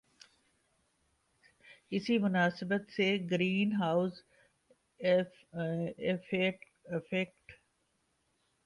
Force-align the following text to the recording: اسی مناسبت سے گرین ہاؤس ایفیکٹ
اسی 1.91 2.17
مناسبت 2.17 2.89
سے 2.91 3.07
گرین 3.31 3.73
ہاؤس 3.73 4.15
ایفیکٹ 5.99 7.51